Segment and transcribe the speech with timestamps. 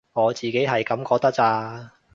[0.13, 1.91] 我自己係噉覺得咋